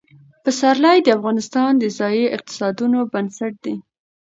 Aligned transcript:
پسرلی 0.43 0.97
د 1.03 1.07
افغانستان 1.17 1.71
د 1.77 1.83
ځایي 1.97 2.25
اقتصادونو 2.35 2.99
بنسټ 3.13 3.53
دی. 3.65 3.75